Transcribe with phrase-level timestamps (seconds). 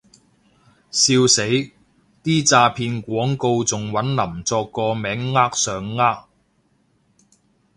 [0.89, 1.43] 笑死，
[2.23, 6.25] 啲詐騙廣告仲搵林作個名呃上呃